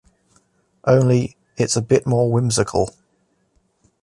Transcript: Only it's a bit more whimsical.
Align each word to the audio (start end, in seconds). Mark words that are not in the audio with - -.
Only 0.83 1.37
it's 1.57 1.75
a 1.75 1.81
bit 1.83 2.07
more 2.07 2.31
whimsical. 2.31 2.95